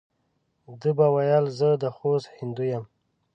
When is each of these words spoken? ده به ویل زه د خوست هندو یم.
ده 0.81 0.89
به 0.97 1.07
ویل 1.15 1.45
زه 1.59 1.69
د 1.81 1.85
خوست 1.95 2.27
هندو 2.37 2.63
یم. 2.71 2.85